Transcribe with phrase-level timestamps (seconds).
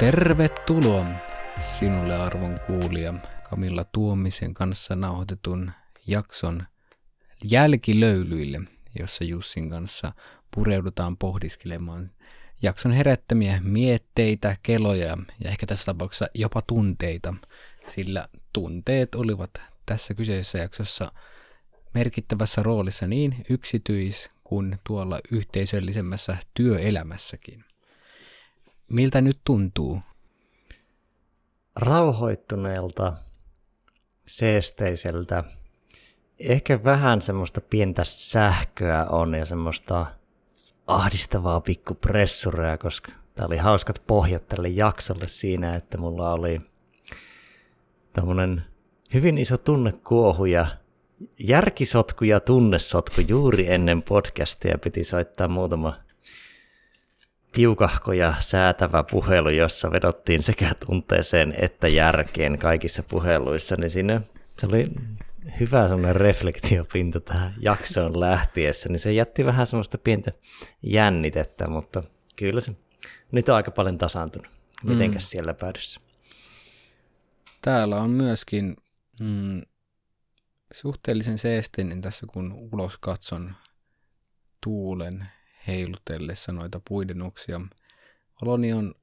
[0.00, 1.06] Tervetuloa
[1.60, 3.14] sinulle arvon kuulija
[3.50, 5.72] Kamilla Tuomisen kanssa nauhoitetun
[6.06, 6.62] jakson
[7.44, 8.60] jälkilöylyille,
[8.98, 10.12] jossa Jussin kanssa
[10.54, 12.10] pureudutaan pohdiskelemaan
[12.62, 17.34] jakson herättämiä mietteitä, keloja ja ehkä tässä tapauksessa jopa tunteita,
[17.86, 19.50] sillä tunteet olivat
[19.86, 21.12] tässä kyseisessä jaksossa
[21.94, 27.64] merkittävässä roolissa niin yksityis- kuin tuolla yhteisöllisemmässä työelämässäkin.
[28.88, 30.00] Miltä nyt tuntuu?
[31.76, 33.12] Rauhoittuneelta,
[34.26, 35.44] seesteiseltä.
[36.40, 40.06] Ehkä vähän semmoista pientä sähköä on ja semmoista
[40.86, 46.60] ahdistavaa pikkupressureja, koska tämä oli hauskat pohjat tälle jaksolle siinä, että mulla oli
[48.12, 48.64] tämmöinen
[49.14, 50.66] hyvin iso tunnekuohu ja
[51.38, 54.78] järkisotku ja tunnesotku juuri ennen podcastia.
[54.78, 55.96] Piti soittaa muutama
[57.52, 64.20] tiukahko ja säätävä puhelu, jossa vedottiin sekä tunteeseen että järkeen kaikissa puheluissa, niin siinä
[64.58, 64.84] se oli
[65.60, 70.32] hyvä semmoinen reflektiopinta tähän jaksoon lähtiessä, niin se jätti vähän semmoista pientä
[70.82, 72.02] jännitettä, mutta
[72.36, 72.72] kyllä se
[73.32, 74.52] nyt on aika paljon tasaantunut.
[74.84, 75.26] Mitenkäs mm.
[75.26, 76.00] siellä päädyssä?
[77.62, 78.76] Täällä on myöskin
[79.20, 79.62] mm,
[80.72, 83.54] suhteellisen seesteinen tässä, kun ulos katson
[84.64, 85.26] tuulen
[85.66, 87.60] heilutellessa noita puidenuksia.
[88.42, 88.94] Oloni on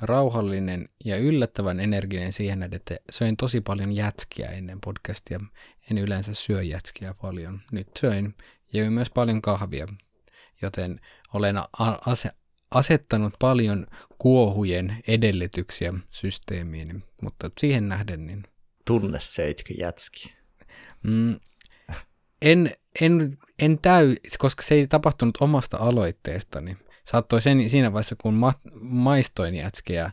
[0.00, 5.40] rauhallinen ja yllättävän energinen siihen, että söin tosi paljon jätskiä ennen podcastia.
[5.90, 7.60] En yleensä syö jätskiä paljon.
[7.72, 8.34] Nyt söin
[8.72, 9.86] ja myös paljon kahvia,
[10.62, 11.00] joten
[11.34, 11.56] olen
[12.06, 12.36] ase-
[12.70, 13.86] asettanut paljon
[14.18, 18.42] kuohujen edellytyksiä systeemiin, mutta siihen nähden niin...
[18.84, 20.34] Tunne seitkö jätski?
[21.02, 21.40] Mm,
[22.42, 22.70] en,
[23.00, 26.76] en, en täy, koska se ei tapahtunut omasta aloitteestani.
[27.10, 30.10] Saattoi sen, siinä vaiheessa, kun ma, maistoin jätskeä,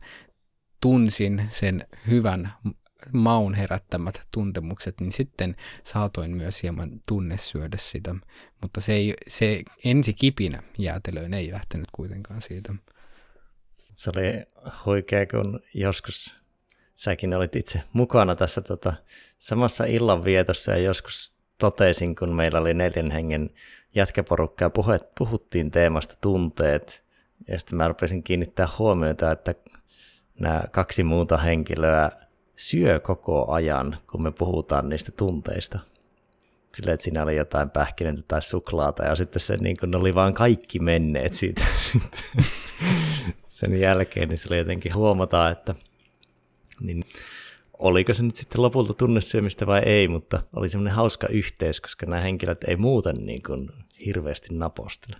[0.81, 2.53] tunsin sen hyvän
[3.13, 8.15] maun herättämät tuntemukset, niin sitten saatoin myös hieman tunnesyödä sitä.
[8.61, 12.73] Mutta se, ei, se ensi kipinä jäätelöön ei lähtenyt kuitenkaan siitä.
[13.93, 14.45] Se oli
[14.85, 16.35] huikea, kun joskus
[16.95, 18.93] säkin olit itse mukana tässä tota,
[19.37, 23.49] samassa illanvietossa ja joskus totesin, kun meillä oli neljän hengen
[23.95, 24.71] jätkäporukka ja
[25.17, 27.05] puhuttiin teemasta tunteet.
[27.47, 29.55] Ja sitten mä rupesin kiinnittää huomiota, että
[30.39, 32.09] nämä kaksi muuta henkilöä
[32.55, 35.79] syö koko ajan, kun me puhutaan niistä tunteista.
[36.73, 40.33] Silleen, että siinä oli jotain pähkinöntä tai suklaata, ja sitten se niin kun oli vaan
[40.33, 41.65] kaikki menneet siitä.
[43.49, 45.75] Sen jälkeen niin se oli jotenkin huomata, että
[46.79, 47.03] niin
[47.79, 52.21] oliko se nyt sitten lopulta tunnesyömistä vai ei, mutta oli semmoinen hauska yhteys, koska nämä
[52.21, 53.69] henkilöt ei muuten niin kuin
[54.05, 55.17] hirveästi napostele.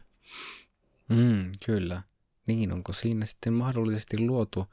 [1.09, 2.01] Mm, kyllä.
[2.47, 4.65] Niin, onko siinä sitten mahdollisesti luotu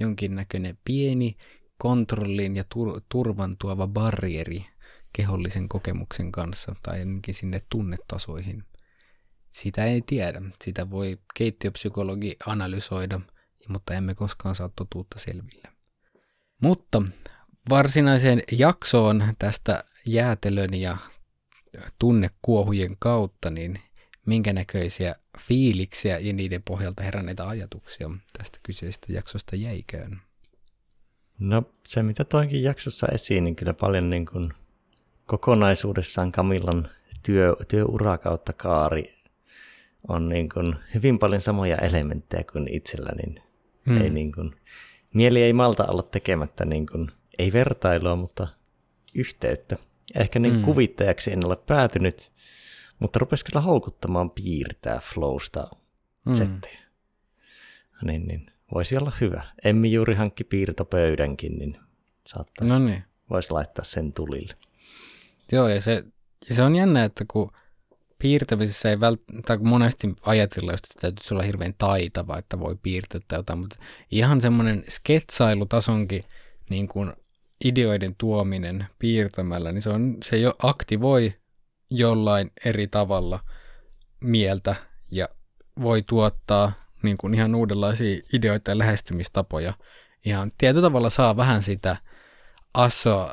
[0.00, 1.36] jonkinnäköinen pieni
[1.78, 4.66] kontrollin ja tur- turvan tuova barrieri
[5.12, 8.64] kehollisen kokemuksen kanssa tai ainakin sinne tunnetasoihin?
[9.52, 10.42] Sitä ei tiedä.
[10.64, 13.20] Sitä voi keittiöpsykologi analysoida,
[13.68, 15.68] mutta emme koskaan saa totuutta selville.
[16.62, 17.02] Mutta
[17.70, 20.96] varsinaiseen jaksoon tästä jäätelön ja
[21.98, 23.80] tunnekuohujen kautta, niin
[24.26, 30.20] minkä näköisiä fiiliksiä ja niiden pohjalta heränneitä ajatuksia tästä kyseisestä jaksosta jäiköön?
[31.38, 34.52] No se, mitä toinkin jaksossa esiin, niin kyllä paljon niin kuin
[35.26, 36.88] kokonaisuudessaan Kamillan
[37.22, 39.14] työ, työura kautta kaari
[40.08, 43.42] on niin kuin hyvin paljon samoja elementtejä kuin itsellä, niin
[43.86, 44.00] hmm.
[44.00, 44.56] ei niin kuin,
[45.14, 48.48] mieli ei malta olla tekemättä niin kuin, ei vertailua, mutta
[49.14, 49.76] yhteyttä.
[50.14, 50.62] Ehkä niin mm.
[50.62, 52.32] kuvittajaksi en ole päätynyt,
[52.98, 55.70] mutta rupesi kyllä houkuttamaan piirtää flowsta
[56.26, 56.34] mm.
[56.34, 56.80] settiä.
[58.02, 59.44] Niin, niin, voisi olla hyvä.
[59.64, 61.76] Emmi juuri hankki piirtopöydänkin, niin
[62.26, 63.04] saattaisi, no niin.
[63.30, 64.54] voisi laittaa sen tulille.
[65.52, 66.04] Joo, ja se,
[66.48, 67.52] ja se on jännä, että kun
[68.18, 73.58] piirtämisessä ei välttämättä, monesti ajatella, että täytyy olla hirveän taitava, että voi piirtää tai jotain,
[73.58, 73.76] mutta
[74.10, 76.24] ihan semmoinen sketsailutasonkin
[76.70, 77.12] niin kuin
[77.64, 81.34] ideoiden tuominen piirtämällä, niin se, on, se jo aktivoi
[81.90, 83.40] jollain eri tavalla
[84.20, 84.76] mieltä
[85.10, 85.28] ja
[85.82, 86.72] voi tuottaa
[87.02, 89.74] niin kuin ihan uudenlaisia ideoita ja lähestymistapoja.
[90.24, 91.96] Ihan tietyllä tavalla saa vähän sitä
[92.74, 93.30] asso,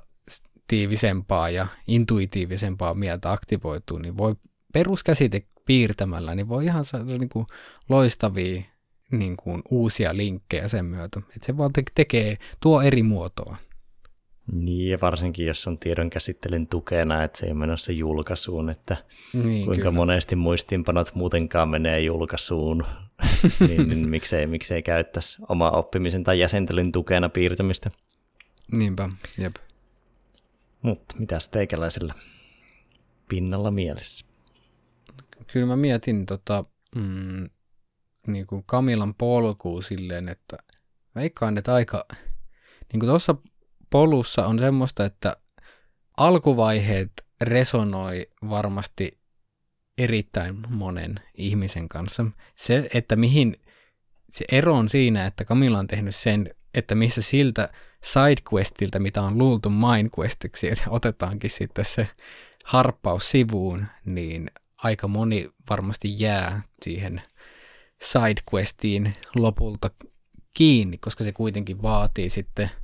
[0.67, 4.35] kognitiivisempaa ja intuitiivisempaa mieltä aktivoituu, niin voi
[4.73, 7.45] peruskäsite piirtämällä, niin voi ihan saada niin kuin
[7.89, 8.63] loistavia
[9.11, 11.19] niin kuin uusia linkkejä sen myötä.
[11.19, 13.57] Että se vaan tekee, tuo eri muotoa.
[14.51, 18.97] Niin, ja varsinkin jos on tiedon käsittelyn tukena, että se ei menossa julkaisuun, että
[19.33, 19.95] niin, kuinka kyllä.
[19.95, 22.85] monesti muistiinpanot muutenkaan menee julkaisuun,
[23.67, 27.91] niin, niin miksei, miksei käyttäisi oma oppimisen tai jäsentelyn tukena piirtämistä.
[28.77, 29.55] Niinpä, jep.
[30.81, 32.13] Mutta mitäs teikäläisellä
[33.29, 34.25] pinnalla mielessä?
[35.47, 36.63] Kyllä mä mietin tota,
[36.95, 37.49] mm,
[38.27, 40.57] niin kuin Kamilan polkuu silleen, että
[41.15, 42.05] veikkaan, että aika,
[42.93, 43.35] niin kuin tuossa
[43.89, 45.37] polussa on semmoista, että
[46.17, 47.11] alkuvaiheet
[47.41, 49.11] resonoi varmasti
[49.97, 52.25] erittäin monen ihmisen kanssa.
[52.55, 53.55] Se, että mihin
[54.31, 57.69] se ero on siinä, että Camilla on tehnyt sen, että missä siltä
[58.03, 62.07] sidequestiltä, mitä on luultu mindquestiksi, että otetaankin sitten se
[62.65, 67.21] harppaus sivuun, niin aika moni varmasti jää siihen
[68.01, 69.89] sidequestiin lopulta
[70.53, 72.71] kiinni, koska se kuitenkin vaatii sitten–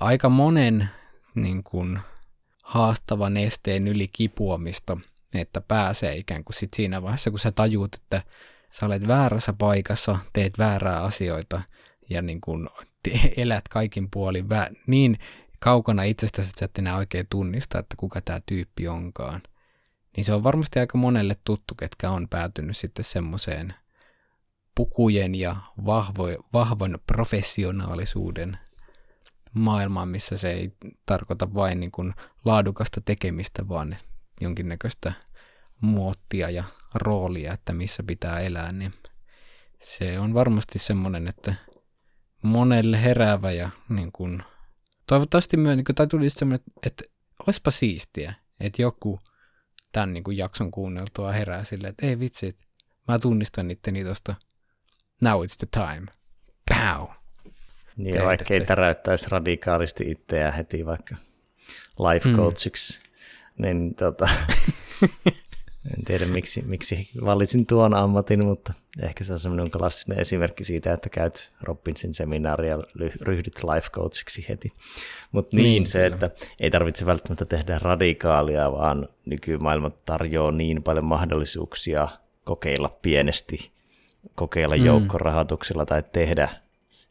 [0.00, 0.88] aika monen
[1.34, 2.00] niin kuin,
[2.62, 4.96] haastavan esteen yli kipuamista,
[5.34, 8.22] että pääsee ikään kuin sit siinä vaiheessa, kun sä tajuut, että
[8.72, 11.62] sä olet väärässä paikassa, teet väärää asioita
[12.10, 12.68] ja niin kuin,
[13.36, 15.18] elät kaikin puolin vä- niin
[15.58, 19.42] kaukana itsestäsi, että sä et enää oikein tunnista, että kuka tämä tyyppi onkaan.
[20.16, 23.74] Niin se on varmasti aika monelle tuttu, ketkä on päätynyt sitten semmoiseen
[24.74, 28.58] pukujen ja vahvo, vahvan professionaalisuuden
[29.56, 30.72] maailmaan, missä se ei
[31.06, 32.14] tarkoita vain niin kuin
[32.44, 33.96] laadukasta tekemistä, vaan
[34.40, 35.12] jonkinnäköistä
[35.80, 36.64] muottia ja
[36.94, 38.92] roolia, että missä pitää elää, niin
[39.82, 41.54] se on varmasti semmoinen, että
[42.42, 44.42] monelle heräävä ja niin kuin,
[45.06, 47.04] toivottavasti myös, niin kuin, tai tulisi semmoinen, että
[47.46, 49.20] olisipa siistiä, että joku
[49.92, 52.58] tämän niin kuin jakson kuunneltua herää silleen, että ei vitsi,
[53.08, 54.34] mä tunnistan itteni tuosta
[55.20, 56.06] now it's the time.
[56.68, 57.25] Pow!
[57.96, 61.16] Niin, vaikka ei täräyttäisi radikaalisti itseään heti vaikka
[62.12, 62.38] life hmm.
[62.38, 63.62] coachiksi, mm.
[63.62, 64.28] niin tota,
[65.96, 68.72] en tiedä miksi, miksi valitsin tuon ammatin, mutta
[69.02, 72.82] ehkä se on semmoinen klassinen esimerkki siitä, että käyt Robbinsin seminaaria ja
[73.20, 74.72] ryhdyt life coachiksi heti.
[75.32, 76.14] Mutta niin, niin, se, kyllä.
[76.14, 82.08] että ei tarvitse välttämättä tehdä radikaalia, vaan nykymaailma tarjoaa niin paljon mahdollisuuksia
[82.44, 83.70] kokeilla pienesti,
[84.34, 84.84] kokeilla mm.
[84.84, 86.65] joukkorahoituksella tai tehdä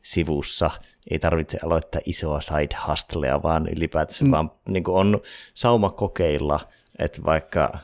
[0.06, 0.72] sivussa.
[1.12, 4.32] Ei tarvitse aloittaa isoa side hustlea, vaan ylipäätänsä mm.
[4.32, 5.22] vaan niin on
[5.54, 6.60] sauma kokeilla,
[7.00, 7.78] että vaikka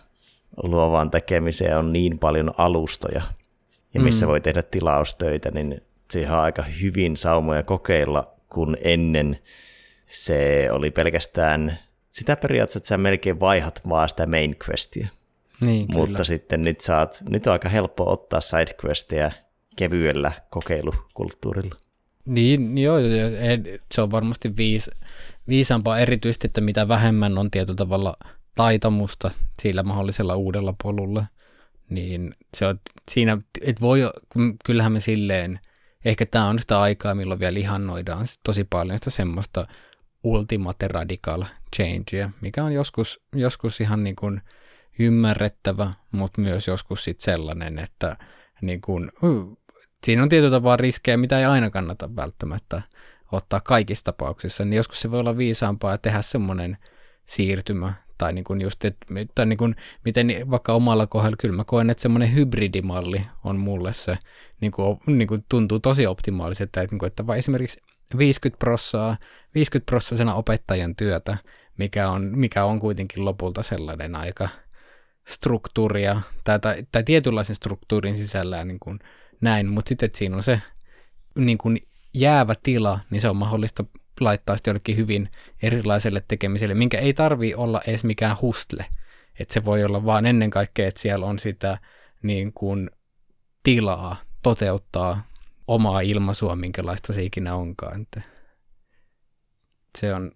[0.64, 3.22] luovaan tekemiseen on niin paljon alustoja,
[3.94, 4.30] ja missä mm.
[4.30, 5.82] voi tehdä tilaustöitä, niin
[6.12, 9.40] siihen on aika hyvin saumoja kokeilla, kun ennen
[10.08, 11.80] se oli pelkästään
[12.12, 15.08] sitä periaatteessa, että sä melkein vaihat vaan sitä main questia.
[15.62, 16.24] Niin, Mutta kyllä.
[16.24, 19.32] sitten nyt, saat, nyt on aika helppo ottaa sidequesteja
[19.76, 21.76] kevyellä kokeilukulttuurilla.
[22.26, 22.98] Niin, joo,
[23.94, 24.92] se on varmasti viis,
[25.48, 28.18] viisaampaa erityisesti, että mitä vähemmän on tietyllä tavalla
[28.56, 29.32] taitamusta
[29.62, 31.26] sillä mahdollisella uudella polulla,
[31.90, 32.80] niin se on
[33.12, 34.02] siinä, että voi,
[34.66, 35.60] kyllähän me silleen,
[36.06, 39.68] ehkä tämä on sitä aikaa, milloin vielä ihannoidaan tosi paljon sitä semmoista
[40.24, 41.46] ultimate radical
[41.76, 44.42] changea, mikä on joskus, joskus ihan niin kuin
[45.00, 48.18] ymmärrettävä, mutta myös joskus sitten sellainen, että
[48.62, 49.12] niin kuin,
[50.06, 52.82] siinä on tietyllä tavalla riskejä, mitä ei aina kannata välttämättä
[53.32, 56.78] ottaa kaikissa tapauksissa, niin joskus se voi olla viisaampaa tehdä semmoinen
[57.26, 59.06] siirtymä, tai niin kuin just, että,
[59.36, 63.94] tai niin kuin, miten vaikka omalla kohdalla, kyllä mä koen, että semmoinen hybridimalli on mulle
[63.94, 64.18] se,
[64.62, 67.82] niin kuin, niin kuin tuntuu tosi optimaaliselta, että, niin kuin, että vai esimerkiksi
[68.18, 69.18] 50 prossaa,
[69.56, 71.38] 50 prossasena opettajan työtä,
[71.78, 74.50] mikä on, mikä on kuitenkin lopulta sellainen aika
[75.28, 79.00] struktuuria, tai, tai, tai tietynlaisen struktuurin sisällä niin kuin
[79.42, 80.62] näin, mutta sitten, siinä on se
[81.36, 81.78] niin kuin
[82.14, 83.86] jäävä tila, niin se on mahdollista
[84.20, 85.30] laittaa sitten jollekin hyvin
[85.62, 88.86] erilaiselle tekemiselle, minkä ei tarvi olla edes mikään hustle.
[89.40, 91.78] Että se voi olla vaan ennen kaikkea, että siellä on sitä
[92.24, 92.90] niin kuin
[93.64, 95.24] tilaa toteuttaa
[95.68, 98.02] omaa ilmaisua, minkälaista se ikinä onkaan.
[98.02, 98.22] Että
[99.98, 100.32] se on,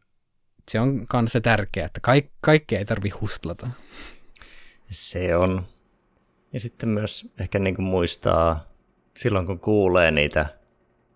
[0.72, 3.70] se on kanssa tärkeää, että kaik, kaikkea ei tarvi hustlata.
[4.90, 5.68] Se on.
[6.54, 8.75] Ja sitten myös ehkä niin kuin muistaa
[9.18, 10.46] silloin kun kuulee niitä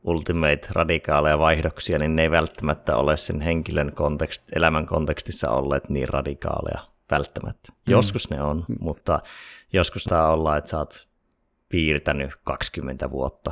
[0.03, 6.09] ultimate radikaaleja vaihdoksia, niin ne ei välttämättä ole sen henkilön kontekst, elämän kontekstissa olleet niin
[6.09, 6.79] radikaaleja
[7.11, 7.69] välttämättä.
[7.71, 7.91] Mm.
[7.91, 8.75] Joskus ne on, mm.
[8.79, 9.19] mutta
[9.73, 11.07] joskus tämä ollaan, että sä oot
[11.69, 13.51] piirtänyt 20 vuotta,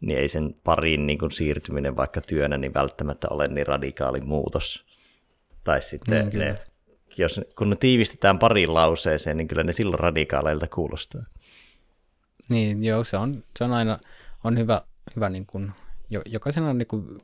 [0.00, 4.86] niin ei sen pariin niin kuin siirtyminen vaikka työnä niin välttämättä ole niin radikaali muutos.
[5.64, 6.44] Tai sitten kyllä.
[6.44, 6.58] ne,
[7.18, 11.22] jos, kun ne tiivistetään pariin lauseeseen, niin kyllä ne silloin radikaaleilta kuulostaa.
[12.48, 13.98] Niin, joo, se on, se on aina
[14.44, 14.82] on hyvä,
[15.16, 15.72] hyvä niin kuin,
[16.10, 17.20] jo, jokaisen on niin kuin,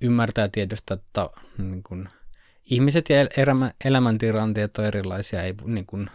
[0.00, 2.08] ymmärtää tietysti, että niin kuin,
[2.64, 6.10] ihmiset ja el- elämä, elämäntilanteet on erilaisia, ei, niin kuin,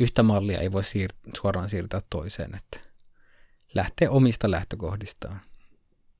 [0.00, 2.88] yhtä mallia ei voi siir- suoraan siirtää toiseen, että
[3.74, 5.40] lähtee omista lähtökohdistaan.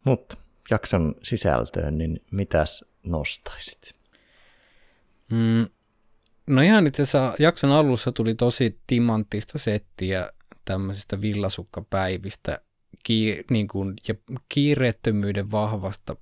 [0.05, 0.37] Mutta
[0.71, 3.93] jakson sisältöön, niin mitäs nostaisit?
[5.31, 5.67] Mm,
[6.47, 10.31] no ihan itse asiassa jakson alussa tuli tosi timanttista settiä
[10.65, 12.61] tämmöisistä villasukkapäivistä
[13.09, 14.15] kiir- niin kuin, ja
[14.49, 16.17] kiireettömyyden vahvasta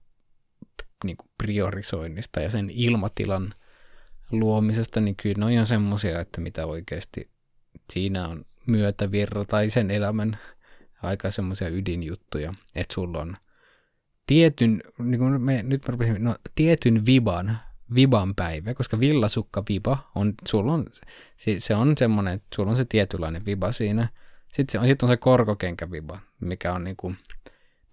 [1.04, 3.54] niin kuin priorisoinnista ja sen ilmatilan
[4.30, 7.30] luomisesta, niin kyllä ne on semmoisia, että mitä oikeasti
[7.92, 10.38] siinä on myötävirra tai sen elämän
[11.02, 13.36] aika semmoisia ydinjuttuja, että sulla on
[14.26, 17.58] tietyn, niin kuin me, nyt mä rupesin, no, tietyn viban,
[17.94, 20.86] viban päivä, koska villasukka viba on, sulla on,
[21.36, 24.08] se, se on semmoinen, että sulla on se tietynlainen viba siinä.
[24.52, 27.14] Sitten se on, sit on se korkokenkä viba, mikä on niinku,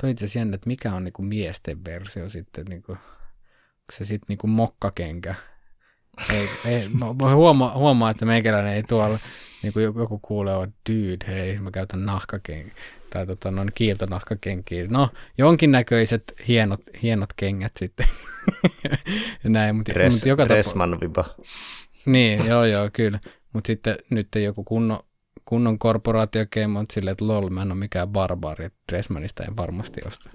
[0.02, 4.26] toi itse asiassa jännä, että mikä on niinku miesten versio sitten, niinku, onko se sitten
[4.28, 5.36] niinku mokkakenkä.
[6.34, 9.20] Ei, ei, mä huomaa, huomaa, että meikäläinen ei tuolla,
[9.64, 12.74] niin kuin joku, joku kuulee, että dude, hei, mä käytän nahkakenkiä,
[13.10, 14.88] tai tota, noin kiiltonahkakenkiä.
[14.90, 18.06] No, jonkinnäköiset hienot, hienot kengät sitten.
[19.44, 20.72] Näin, mutta, Res, mutta joka tapauksessa.
[20.72, 21.26] Resman viba.
[22.06, 23.20] Niin, joo, joo, kyllä.
[23.54, 25.00] Mutta sitten nyt joku kunnon,
[25.48, 30.02] kunnon korporaatiokeimo on silleen, että lol, mä en ole mikään barbaari, että Dressmanista en varmasti
[30.06, 30.30] osta.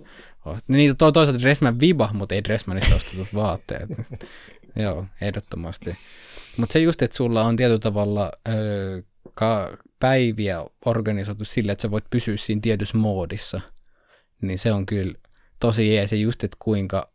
[0.45, 0.59] Oh.
[0.69, 3.91] Niin to, toisaalta Dressman viba, mutta ei Dressmanista ostetut vaatteet.
[4.77, 5.97] joo, ehdottomasti.
[6.57, 9.03] Mutta se just, että sulla on tietyllä tavalla öö,
[9.35, 13.61] ka- päiviä organisoitu sillä, että sä voit pysyä siinä tietyssä moodissa,
[14.41, 15.15] niin se on kyllä
[15.61, 16.13] tosi jees.
[16.13, 17.13] Ja just, että kuinka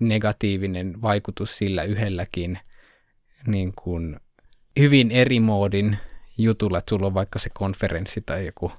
[0.00, 2.58] negatiivinen vaikutus sillä yhdelläkin
[3.46, 4.20] niin kuin
[4.78, 5.96] hyvin eri moodin
[6.38, 8.72] jutulla, että sulla on vaikka se konferenssi tai joku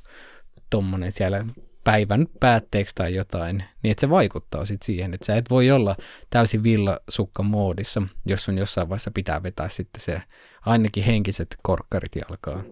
[0.70, 1.46] tommonen siellä
[1.84, 5.96] päivän päätteeksi tai jotain, niin että se vaikuttaa sitten siihen, että sä et voi olla
[6.30, 10.22] täysin villasukka moodissa, jos sun jossain vaiheessa pitää vetää sitten se
[10.66, 12.66] ainakin henkiset korkkarit jalkaan.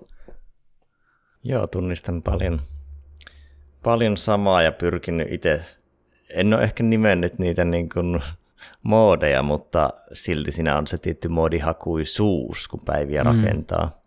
[1.44, 2.62] Joo, tunnistan paljon,
[3.84, 5.62] paljon samaa ja pyrkinyt itse,
[6.30, 8.22] en ole ehkä nimennyt niitä niin kuin
[8.84, 13.30] moodeja, mutta silti siinä on se tietty moodihakuisuus, kun päiviä mm.
[13.30, 14.05] rakentaa.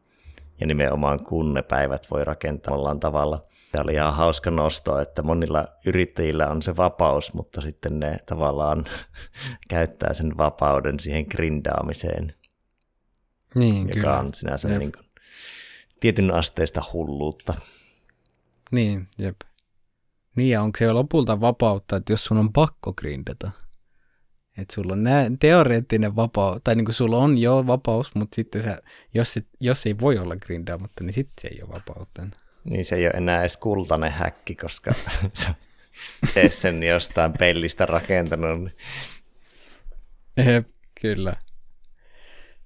[0.60, 3.44] Ja nimenomaan kun ne päivät voi rakentaa ollaan tavalla.
[3.72, 8.84] Tämä oli ihan hauska nosto, että monilla yrittäjillä on se vapaus, mutta sitten ne tavallaan
[9.70, 12.34] käyttää sen vapauden siihen grindaamiseen,
[13.54, 14.18] Niin, joka kyllä.
[14.18, 14.78] on sinänsä Jep.
[14.78, 15.04] niin kuin
[16.00, 17.54] tietyn asteista hulluutta.
[18.72, 19.36] Niin, jep.
[20.36, 23.50] Niin, ja onko se lopulta vapautta, että jos sun on pakko grindata,
[24.58, 28.62] että sulla on nää, teoreettinen vapaus, tai niin kuin sulla on jo vapaus, mutta sitten
[28.62, 28.78] sä,
[29.14, 32.22] jos, et, jos ei voi olla grindaamatta, niin sitten se ei ole vapautta.
[32.64, 34.92] Niin se ei ole enää edes kultainen häkki, koska
[35.32, 35.54] sä
[36.34, 38.58] teet sen jostain pellistä rakentanut.
[38.58, 38.74] niin
[40.50, 40.68] Jep,
[41.00, 41.32] kyllä.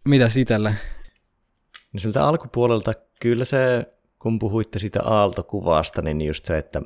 [0.09, 0.75] Mitä sitällä?
[1.93, 3.87] No siltä alkupuolelta kyllä se,
[4.19, 6.83] kun puhuitte siitä aaltokuvasta, niin just se, että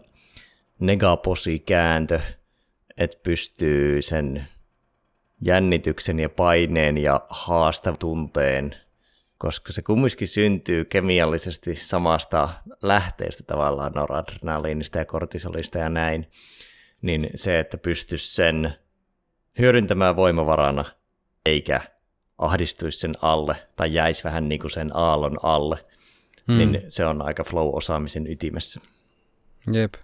[0.79, 2.21] negaposi-kääntö,
[2.97, 4.49] että pystyy sen
[5.41, 8.75] jännityksen ja paineen ja haastatunteen,
[9.39, 12.49] koska se kumminkin syntyy kemiallisesti samasta
[12.83, 16.31] lähteestä tavallaan noradrenaliinista ja kortisolista ja näin,
[17.03, 18.75] niin se, että pystyisi sen
[19.59, 20.85] hyödyntämään voimavarana,
[21.47, 21.81] eikä
[22.39, 25.85] ahdistuisi sen alle tai jäisi vähän niin kuin sen aallon alle,
[26.49, 26.59] hmm.
[26.59, 28.81] niin se on aika flow-osaamisen ytimessä.
[29.73, 29.95] Jep.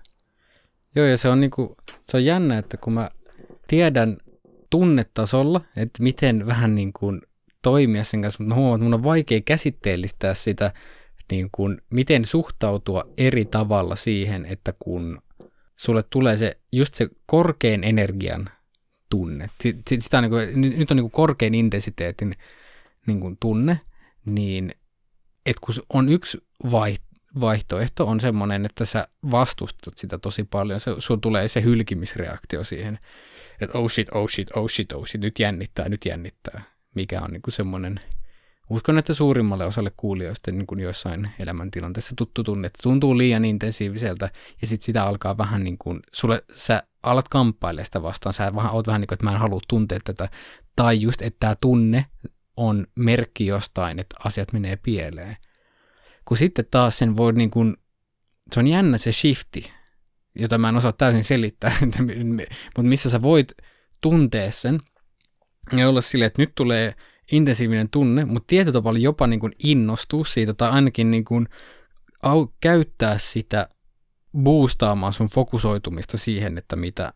[0.94, 1.76] Joo, ja se on, niinku,
[2.08, 3.08] se on jännä, että kun mä
[3.66, 4.16] tiedän
[4.72, 7.22] tunnetasolla, että miten vähän niin kuin
[7.62, 10.72] toimia sen kanssa, mutta mä huomaan, että mun on vaikea käsitteellistää sitä,
[11.30, 15.22] niin kuin, miten suhtautua eri tavalla siihen, että kun
[15.76, 18.50] sulle tulee se, just se korkean energian
[19.10, 22.34] tunne, sit, sit, sitä on niin kuin, nyt on niin kuin korkean intensiteetin
[23.06, 23.80] niin kuin tunne,
[24.24, 24.72] niin
[25.46, 26.38] että kun on yksi
[27.40, 30.80] vaihtoehto, on semmoinen, että sä vastustat sitä tosi paljon.
[30.80, 32.98] Se, tulee se hylkimisreaktio siihen,
[33.60, 36.62] että oh shit, oh shit, oh shit, oh shit, nyt jännittää, nyt jännittää.
[36.94, 38.00] Mikä on niin semmoinen,
[38.70, 44.30] uskon, että suurimmalle osalle kuulijoista niin kuin joissain elämäntilanteissa tuttu tunne, että tuntuu liian intensiiviseltä
[44.62, 48.72] ja sitten sitä alkaa vähän niin kuin, sulle, sä alat kamppailemaan sitä vastaan, sä vähän,
[48.72, 50.28] oot vähän niin kuin, että mä en halua tuntea tätä,
[50.76, 52.06] tai just, että tämä tunne
[52.56, 55.36] on merkki jostain, että asiat menee pieleen.
[56.24, 57.76] Kun sitten taas sen voi niin kuin,
[58.52, 59.72] se on jännä se shifti,
[60.38, 61.76] jota mä en osaa täysin selittää,
[62.76, 63.52] mutta missä sä voit
[64.00, 64.80] tuntea sen
[65.76, 66.94] ja olla silleen, että nyt tulee
[67.32, 71.48] intensiivinen tunne, mutta tietyllä tavalla jopa niin kuin innostua siitä tai ainakin niin kuin
[72.22, 73.68] au, käyttää sitä
[74.38, 77.12] boostaamaan sun fokusoitumista siihen, että mitä,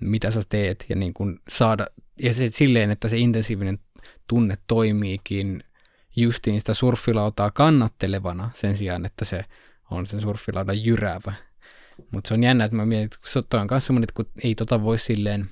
[0.00, 1.86] mitä sä teet ja niin kuin saada,
[2.22, 3.78] ja se silleen, että se intensiivinen
[4.26, 5.64] tunne toimiikin
[6.16, 9.44] justiin sitä surffilautaa kannattelevana sen sijaan, että se
[9.90, 11.32] on sen surffilaudan jyräävä.
[12.10, 14.54] Mutta se on jännä, että mä mietin, että toi on myös semmoinen, että kun ei
[14.54, 15.50] tota voi silleen,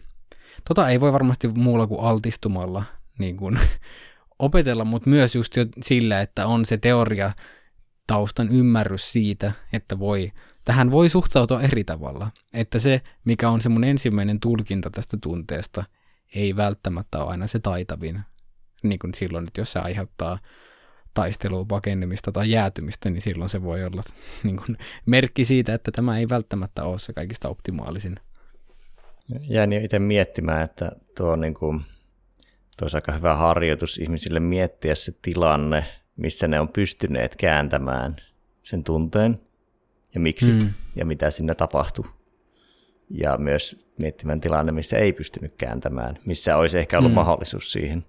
[0.68, 2.84] tota ei voi varmasti muulla kuin altistumalla
[3.18, 3.58] niin kuin,
[4.38, 7.32] opetella, mutta myös just jo sillä, että on se teoria
[8.06, 10.32] taustan ymmärrys siitä, että voi,
[10.64, 12.30] tähän voi suhtautua eri tavalla.
[12.52, 15.84] Että se, mikä on se mun ensimmäinen tulkinta tästä tunteesta,
[16.34, 18.20] ei välttämättä ole aina se taitavin.
[18.82, 20.38] Niin kuin silloin, että jos se aiheuttaa
[21.14, 24.02] taistelua, pakenemista tai jäätymistä, niin silloin se voi olla
[24.44, 28.14] niin kuin, merkki siitä, että tämä ei välttämättä ole se kaikista optimaalisin.
[29.40, 31.80] Jäin jo itse miettimään, että tuo, niin kuin,
[32.78, 35.84] tuo aika hyvä harjoitus ihmisille miettiä se tilanne,
[36.16, 38.16] missä ne on pystyneet kääntämään
[38.62, 39.40] sen tunteen
[40.14, 40.72] ja miksi mm.
[40.96, 42.06] ja mitä sinne tapahtuu.
[43.10, 47.14] Ja myös miettimään tilanne, missä ei pystynyt kääntämään, missä olisi ehkä ollut mm.
[47.14, 48.04] mahdollisuus siihen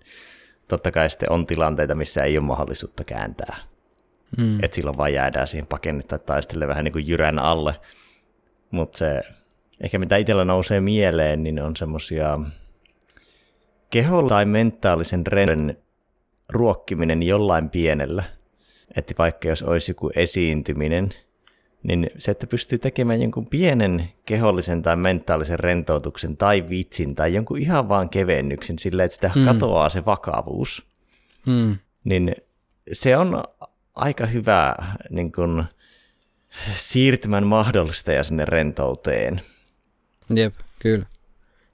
[0.70, 3.58] totta kai sitten on tilanteita, missä ei ole mahdollisuutta kääntää.
[4.38, 4.64] Mm.
[4.64, 7.76] Että silloin vaan jäädään siihen pakenne tai taistelle vähän niin kuin jyrän alle.
[8.72, 9.22] Mutta se,
[9.82, 12.40] ehkä mitä itsellä nousee mieleen, niin on semmoisia
[13.90, 15.78] keho- tai mentaalisen renen
[16.50, 18.24] ruokkiminen jollain pienellä.
[18.96, 21.10] Että vaikka jos olisi joku esiintyminen,
[21.83, 27.57] niin se, että pystyy tekemään jonkun pienen kehollisen tai mentaalisen rentoutuksen tai vitsin tai jonkun
[27.57, 29.45] ihan vaan kevennyksen sillä, että sitä mm.
[29.45, 30.88] katoaa se vakavuus,
[31.48, 31.75] mm.
[32.03, 32.36] niin
[32.93, 33.43] se on
[33.95, 34.75] aika hyvä
[35.09, 35.65] niin kun,
[36.75, 39.41] siirtymän mahdollistaja sinne rentouteen.
[40.36, 41.05] Jep, kyllä.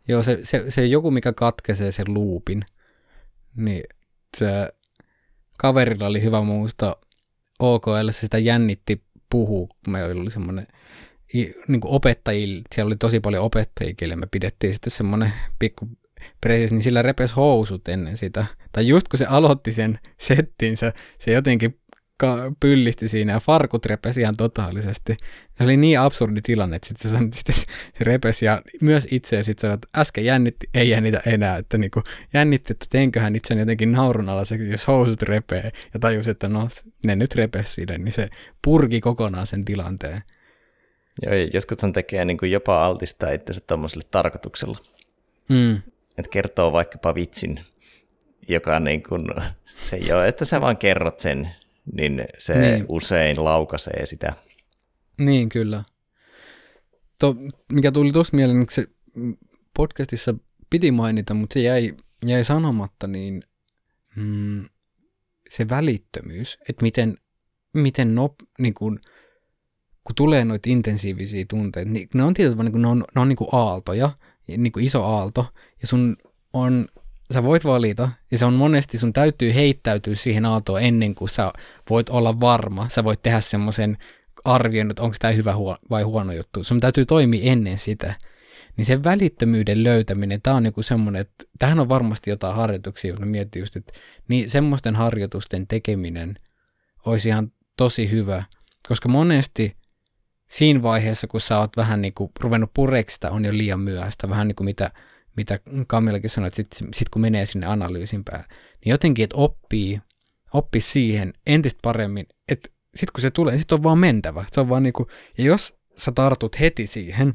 [0.07, 2.65] Joo, se, se, se joku, mikä katkaisee sen luupin,
[3.55, 3.83] niin
[4.37, 4.73] se
[5.57, 6.97] kaverilla oli hyvä muista
[7.59, 9.03] OKL, se sitä jännitti
[9.35, 10.67] puhua, kun meillä oli semmoinen
[11.67, 15.87] niin opettajille, siellä oli tosi paljon opettajia, kelle me pidettiin sitten semmoinen pikku
[16.41, 18.45] presis, niin sillä repes housut ennen sitä.
[18.71, 21.79] Tai just kun se aloitti sen settinsä, se jotenkin
[22.59, 25.17] pyllisti siinä ja farkut repesi ihan totaalisesti.
[25.51, 27.65] Se oli niin absurdi tilanne, että sitten se, sitten se
[27.99, 32.73] repesi ja myös itse sitten sanoi, että äsken jännitti, ei jännitä enää, että niinku jännitti,
[32.73, 36.69] että teinköhän itse jotenkin naurunalaiseksi, jos housut repee ja tajusi, että no
[37.03, 38.29] ne nyt repesi siinä, niin se
[38.61, 40.21] purki kokonaan sen tilanteen.
[41.21, 44.77] Joo, joskuthan tekee niin kuin jopa altistaa itsensä tuommoiselle tarkoituksella.
[45.49, 45.75] Mm.
[46.17, 47.59] Että kertoo vaikkapa vitsin,
[48.47, 49.25] joka niin kuin,
[49.89, 51.51] se ei ole, että sä vaan kerrot sen
[51.93, 52.85] niin se niin.
[52.89, 54.33] usein laukaisee sitä.
[55.17, 55.83] Niin, kyllä.
[57.19, 57.35] To,
[57.71, 58.87] mikä tuli tuossa mieleen, niin se
[59.77, 60.35] podcastissa
[60.69, 61.93] piti mainita, mutta se jäi,
[62.25, 63.43] jäi sanomatta, niin
[64.15, 64.65] mm,
[65.49, 67.17] se välittömyys, että miten,
[67.73, 68.99] miten nop, niin kun,
[70.03, 73.37] kun tulee noita intensiivisiä tunteita, niin ne on tietysti niin ne on, ne on niin
[73.37, 74.09] kuin aaltoja,
[74.47, 75.45] niin kuin iso aalto,
[75.81, 76.17] ja sun
[76.53, 76.87] on
[77.33, 81.51] sä voit valita, ja se on monesti, sun täytyy heittäytyä siihen aaltoon ennen kuin sä
[81.89, 82.89] voit olla varma.
[82.89, 83.97] Sä voit tehdä semmoisen
[84.45, 85.53] arvion, että onko tämä hyvä
[85.89, 86.63] vai huono juttu.
[86.63, 88.13] Sun täytyy toimia ennen sitä.
[88.77, 93.19] Niin sen välittömyyden löytäminen, tämä on joku semmoinen, että tähän on varmasti jotain harjoituksia, jos
[93.19, 93.93] miettii just, että
[94.27, 96.35] niin semmoisten harjoitusten tekeminen
[97.05, 98.43] olisi ihan tosi hyvä,
[98.87, 99.77] koska monesti
[100.49, 104.47] siinä vaiheessa, kun sä oot vähän niin kuin ruvennut pureksista, on jo liian myöhäistä, vähän
[104.47, 104.91] niin kuin mitä
[105.35, 108.45] mitä Kamillakin sanoi, että sitten sit kun menee sinne analyysin päälle,
[108.85, 110.01] niin jotenkin, että oppii,
[110.53, 114.45] oppii siihen entistä paremmin, että sitten kun se tulee, sitten on vaan mentävä.
[114.51, 117.33] Se on vaan niinku, ja jos sä tartut heti siihen,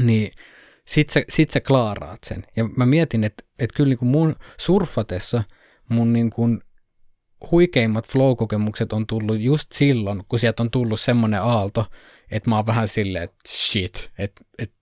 [0.00, 0.32] niin
[0.86, 2.46] sit sä, sit sä klaaraat sen.
[2.56, 5.42] Ja mä mietin, että, että kyllä niinku mun surfatessa
[5.88, 6.48] mun niinku
[7.50, 11.86] huikeimmat flow-kokemukset on tullut just silloin, kun sieltä on tullut semmoinen aalto,
[12.30, 14.76] että mä oon vähän silleen, että shit, että, että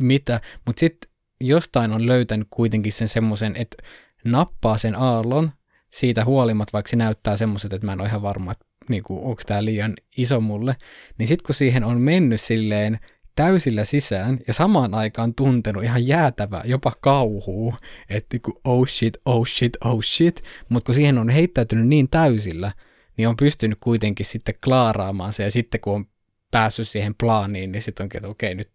[0.00, 1.10] mitä, mutta sitten
[1.46, 3.76] jostain on löytänyt kuitenkin sen semmoisen, että
[4.24, 5.52] nappaa sen aallon
[5.92, 9.42] siitä huolimatta, vaikka se näyttää semmoiset, että mä en ole ihan varma, että niin onko
[9.46, 10.76] tämä liian iso mulle,
[11.18, 12.98] niin sitten kun siihen on mennyt silleen
[13.36, 17.74] täysillä sisään ja samaan aikaan tuntenut ihan jäätävää, jopa kauhuu,
[18.08, 22.72] että niin oh shit, oh shit, oh shit, mutta kun siihen on heittäytynyt niin täysillä,
[23.16, 26.06] niin on pystynyt kuitenkin sitten klaaraamaan se ja sitten kun on
[26.50, 28.70] päässyt siihen plaaniin, niin sitten onkin, että okei okay, nyt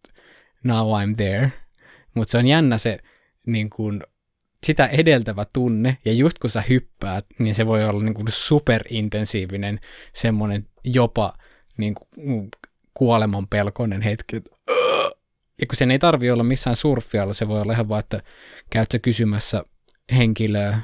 [0.63, 1.51] now I'm there,
[2.15, 2.99] mutta se on jännä se
[3.45, 4.03] niin kuin,
[4.65, 9.79] sitä edeltävä tunne, ja just kun sä hyppäät, niin se voi olla niin kuin superintensiivinen,
[10.13, 11.33] semmoinen jopa
[11.77, 12.49] niin kuin,
[12.93, 14.35] kuoleman pelkoinen hetki,
[15.61, 18.21] ja kun sen ei tarvi olla missään surfialla, se voi olla ihan vaan, että
[18.69, 19.63] käyt sä kysymässä
[20.15, 20.79] henkilöä,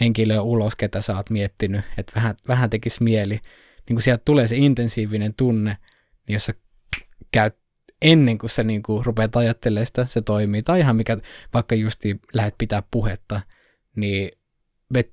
[0.00, 3.40] henkilöä ulos, ketä sä oot miettinyt, että vähän, vähän tekisi mieli.
[3.88, 5.76] Niin kun sieltä tulee se intensiivinen tunne,
[6.26, 6.52] niin jos sä
[7.32, 7.61] käyt
[8.02, 10.62] ennen kuin sä niin kuin rupeat ajattelemaan sitä, se toimii.
[10.62, 11.18] Tai ihan mikä,
[11.54, 13.40] vaikka justi lähdet pitää puhetta,
[13.96, 14.30] niin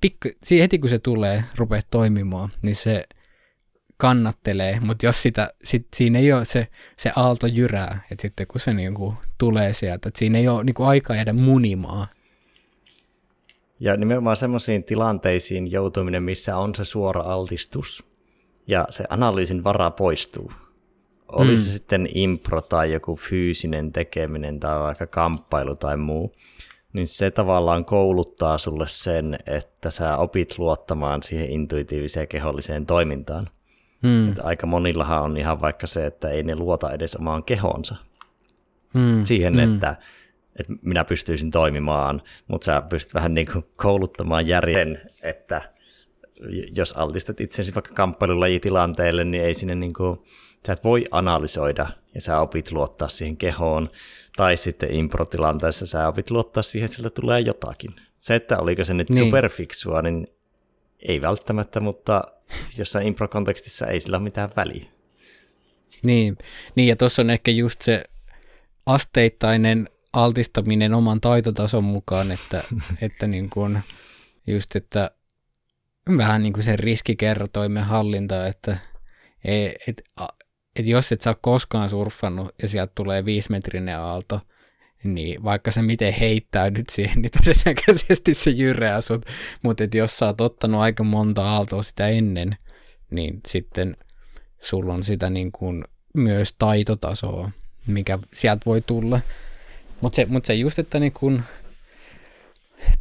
[0.02, 3.04] pikku, heti kun se tulee, rupeat toimimaan, niin se
[3.97, 8.60] kannattelee, mutta jos sitä, sit, siinä ei ole se, se aalto jyrää, että sitten kun
[8.60, 12.08] se niinku tulee sieltä, että siinä ei ole niinku aikaa jäädä munimaan.
[13.80, 18.06] Ja nimenomaan semmoisiin tilanteisiin joutuminen, missä on se suora altistus
[18.67, 20.52] ja se analyysin vara poistuu.
[21.32, 21.58] Oli mm.
[21.58, 26.36] se sitten impro tai joku fyysinen tekeminen tai vaikka kamppailu tai muu,
[26.94, 33.50] niin se tavallaan kouluttaa sulle sen, että sä opit luottamaan siihen intuitiiviseen keholliseen toimintaan.
[34.04, 34.30] Mm.
[34.30, 37.96] Että aika monillahan on ihan vaikka se, että ei ne luota edes omaan kehonsa.
[38.94, 39.26] Mm.
[39.26, 39.60] Siihen, mm.
[39.60, 39.96] Että,
[40.60, 45.62] että minä pystyisin toimimaan, mutta sä pystyt vähän niin kuin kouluttamaan järjen, että
[46.76, 50.20] jos altistat itsesi vaikka kamppailulajitilanteelle, niin ei sinne niin kuin,
[50.67, 53.89] sä et voi analysoida ja sä opit luottaa siihen kehoon,
[54.36, 57.95] tai sitten improtilanteessa sä opit luottaa siihen, että sieltä tulee jotakin.
[58.19, 59.26] Se, että oliko se nyt niin.
[59.26, 60.28] superfiksua, niin
[61.08, 62.24] ei välttämättä, mutta
[62.78, 64.86] jossain improkontekstissa ei sillä ole mitään väliä.
[66.04, 66.38] Niin,
[66.76, 68.04] niin ja tuossa on ehkä just se
[68.86, 72.63] asteittainen altistaminen oman taitotason mukaan, että,
[73.02, 73.80] että niin kuin,
[74.48, 75.12] just, että
[76.17, 78.78] vähän niin kuin sen riskikertoimen hallinta, että
[79.88, 80.02] et,
[80.80, 84.42] et, et jos et sä ole koskaan surffannut ja sieltä tulee viisimetrinen aalto,
[85.04, 89.26] niin vaikka se miten heittäydyt siihen, niin todennäköisesti se jyrää sut.
[89.62, 92.58] Mutta jos sä oot ottanut aika monta aaltoa sitä ennen,
[93.12, 93.98] niin sitten
[94.60, 97.52] sulla on sitä niin kuin myös taitotasoa,
[97.88, 99.20] mikä sieltä voi tulla.
[100.02, 101.44] Mutta se, mut se just, että niin kuin,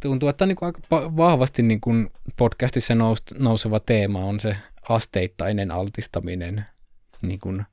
[0.01, 0.81] tuntuu, että niin kuin aika
[1.17, 4.55] vahvasti niin kuin podcastissa nous, nouseva teema on se
[4.89, 6.65] asteittainen altistaminen
[7.21, 7.65] niin kuin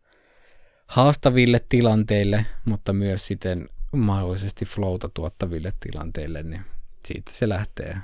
[0.87, 6.65] haastaville tilanteille, mutta myös sitten mahdollisesti flowta tuottaville tilanteille, niin
[7.07, 7.99] siitä se lähtee.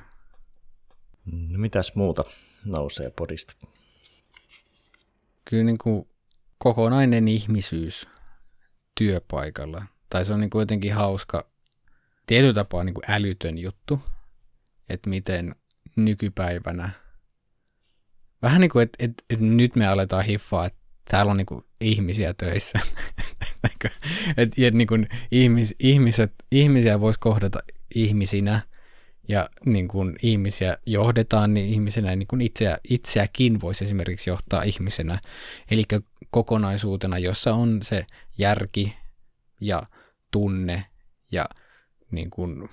[1.25, 2.23] No mitäs muuta
[2.65, 3.55] nousee podista?
[5.45, 6.07] Kyllä niin kuin
[6.57, 8.07] kokonainen ihmisyys
[8.97, 9.85] työpaikalla.
[10.09, 11.47] Tai se on niin kuin jotenkin hauska,
[12.27, 14.01] tietyllä tapaa niin kuin älytön juttu,
[14.89, 15.55] että miten
[15.95, 16.89] nykypäivänä,
[18.41, 21.65] vähän niin kuin, että, että, että nyt me aletaan hiffaa, että täällä on niin kuin
[21.81, 22.79] ihmisiä töissä.
[24.37, 27.59] et, niin kuin ihmis, ihmiset, ihmisiä voisi kohdata
[27.95, 28.61] ihmisinä
[29.27, 35.19] ja niin kuin ihmisiä johdetaan, niin ihmisenä niin kuin itseä, itseäkin voisi esimerkiksi johtaa ihmisenä.
[35.71, 35.83] Eli
[36.29, 38.05] kokonaisuutena, jossa on se
[38.37, 38.93] järki
[39.61, 39.83] ja
[40.31, 40.85] tunne
[41.31, 41.45] ja
[42.11, 42.69] niin kuin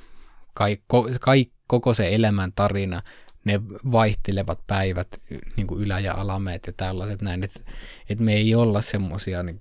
[0.55, 0.83] kaik,
[1.21, 3.03] kaik, koko se elämän tarina
[3.45, 3.61] ne
[3.93, 5.09] vaihtelevat päivät,
[5.57, 7.61] niin kuin ylä- ja alameet ja tällaiset näin, että,
[8.09, 9.59] että me ei olla semmoisia niin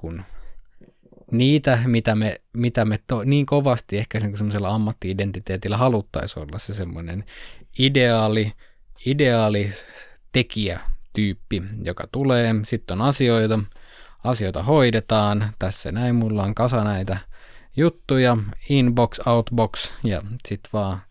[1.32, 7.24] niitä, mitä me, mitä me to, niin kovasti ehkä semmoisella ammatti-identiteetillä haluttaisiin olla se semmoinen
[7.80, 8.54] ideaali,
[9.06, 9.72] ideaali
[10.32, 13.60] tekijätyyppi, joka tulee, sitten on asioita,
[14.24, 17.18] asioita hoidetaan, tässä näin mulla on kasa näitä
[17.78, 18.38] juttuja,
[18.70, 21.02] inbox, outbox ja sitten vaan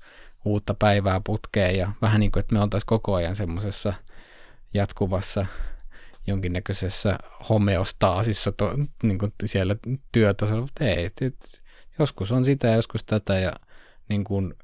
[0.45, 3.95] uutta päivää putkeen ja vähän niin kuin, että me oltaisiin koko ajan semmoisessa
[4.75, 5.47] jatkuvassa
[6.27, 8.73] jonkinnäköisessä homeostaasissa to,
[9.03, 9.77] niin kuin siellä
[10.13, 11.63] työtasolla, mutta ei, et, et,
[11.99, 13.53] joskus on sitä ja joskus tätä ja
[14.09, 14.55] niin kuin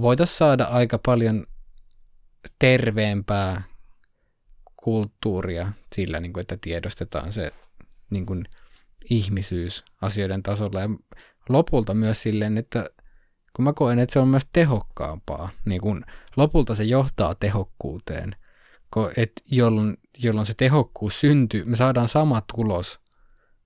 [0.00, 1.46] voitaisiin saada aika paljon
[2.58, 3.62] terveempää
[4.76, 7.52] kulttuuria sillä, niin kuin, että tiedostetaan se
[8.10, 8.44] niin kuin,
[9.10, 10.80] ihmisyys asioiden tasolla.
[10.80, 10.88] Ja
[11.48, 12.90] lopulta myös silleen, että
[13.56, 16.04] kun mä koen, että se on myös tehokkaampaa, niin kun
[16.36, 18.36] lopulta se johtaa tehokkuuteen,
[19.16, 23.00] et jolloin, jolloin se tehokkuus syntyy, me saadaan sama tulos,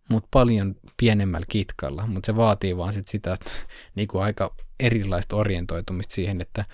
[0.09, 3.51] mutta paljon pienemmällä kitkalla, mutta se vaatii vaan sit sitä että,
[3.97, 6.64] niin kuin aika erilaista orientoitumista siihen, että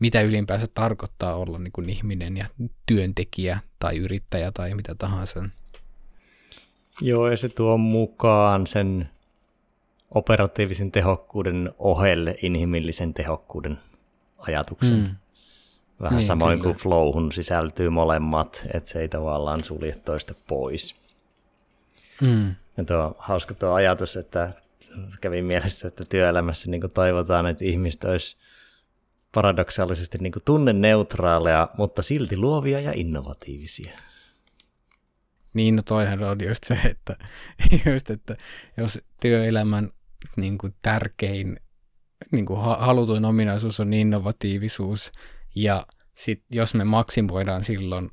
[0.00, 2.46] mitä ylipäänsä tarkoittaa olla niin kuin ihminen ja
[2.86, 5.44] työntekijä tai yrittäjä tai mitä tahansa.
[7.00, 9.10] Joo, ja se tuo mukaan sen
[10.10, 13.78] operatiivisen tehokkuuden ohelle inhimillisen tehokkuuden
[14.38, 14.98] ajatuksen.
[14.98, 15.16] Mm.
[16.00, 16.74] Vähän niin, samoin kyllä.
[16.74, 20.94] kuin flowhun sisältyy molemmat, että se ei tavallaan sulje toista pois.
[22.20, 22.54] Mm.
[22.76, 24.52] Ja tuo hauska tuo ajatus, että
[25.20, 28.36] kävi mielessä, että työelämässä niin toivotaan, että ihmiset olisi
[29.34, 33.92] paradoksaalisesti niin tunneneutraaleja, mutta silti luovia ja innovatiivisia.
[35.54, 37.16] Niin, no toihan on just se, että,
[37.92, 38.36] just, että
[38.76, 39.90] jos työelämän
[40.36, 41.56] niin kuin tärkein
[42.30, 45.12] niin kuin halutuin ominaisuus on innovatiivisuus
[45.54, 48.10] ja sit, jos me maksimoidaan silloin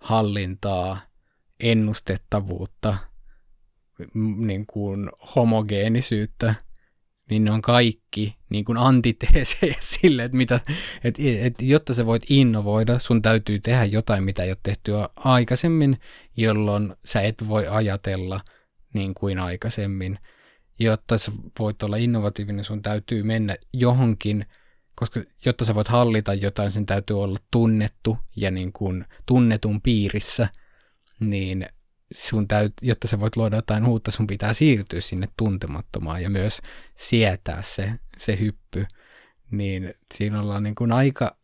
[0.00, 1.00] hallintaa,
[1.60, 2.96] ennustettavuutta,
[4.36, 6.54] niin kuin homogeenisyyttä,
[7.30, 10.60] niin ne on kaikki niin kuin antiteesejä sille, että, mitä,
[11.04, 15.98] että, että jotta sä voit innovoida, sun täytyy tehdä jotain, mitä ei ole tehty aikaisemmin,
[16.36, 18.40] jolloin sä et voi ajatella
[18.94, 20.18] niin kuin aikaisemmin.
[20.78, 24.46] Jotta sä voit olla innovatiivinen, sun täytyy mennä johonkin,
[24.94, 30.48] koska jotta sä voit hallita jotain, sen täytyy olla tunnettu ja niin kuin tunnetun piirissä,
[31.20, 31.66] niin
[32.12, 36.60] sun täyt, jotta sä voit luoda jotain uutta, sun pitää siirtyä sinne tuntemattomaan ja myös
[36.96, 38.86] sietää se, se hyppy.
[39.50, 41.36] Niin siinä ollaan niin kuin aika,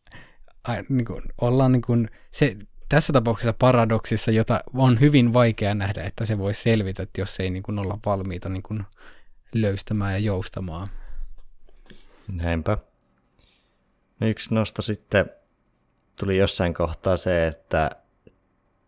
[0.89, 2.57] niin kuin, ollaan niin kuin se,
[2.89, 7.63] tässä tapauksessa paradoksissa, jota on hyvin vaikea nähdä, että se voi selvitä, jos ei niin
[7.63, 8.85] kuin olla valmiita niin kuin
[9.55, 10.89] löystämään ja joustamaan.
[12.29, 12.79] Näinpä.
[14.21, 15.31] No yksi nosto sitten
[16.21, 17.91] tuli jossain kohtaa se, että